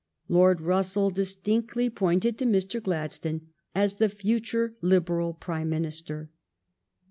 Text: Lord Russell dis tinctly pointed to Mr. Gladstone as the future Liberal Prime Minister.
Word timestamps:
Lord 0.27 0.61
Russell 0.61 1.11
dis 1.11 1.35
tinctly 1.37 1.93
pointed 1.93 2.35
to 2.39 2.45
Mr. 2.45 2.81
Gladstone 2.81 3.49
as 3.75 3.97
the 3.97 4.09
future 4.09 4.75
Liberal 4.81 5.35
Prime 5.35 5.69
Minister. 5.69 6.31